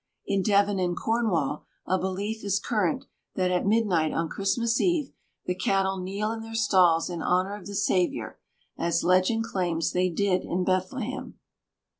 In 0.25 0.41
Devon 0.41 0.79
and 0.79 0.97
Cornwall, 0.97 1.67
a 1.85 1.99
belief 1.99 2.43
is 2.43 2.57
current 2.57 3.05
that, 3.35 3.51
at 3.51 3.67
midnight 3.67 4.11
on 4.11 4.29
Christmas 4.29 4.81
Eve, 4.81 5.11
the 5.45 5.53
cattle 5.53 5.99
kneel 5.99 6.31
in 6.31 6.41
their 6.41 6.55
stalls 6.55 7.07
in 7.07 7.21
honour 7.21 7.53
of 7.53 7.67
the 7.67 7.75
Saviour, 7.75 8.39
as 8.79 9.03
legend 9.03 9.43
claims 9.43 9.91
they 9.91 10.09
did 10.09 10.41
in 10.43 10.63
Bethlehem. 10.63 11.37